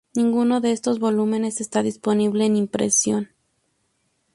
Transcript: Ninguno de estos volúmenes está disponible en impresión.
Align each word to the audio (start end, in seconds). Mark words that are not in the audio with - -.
Ninguno 0.15 0.61
de 0.61 0.71
estos 0.71 0.97
volúmenes 0.97 1.61
está 1.61 1.83
disponible 1.83 2.47
en 2.47 2.55
impresión. 2.55 3.29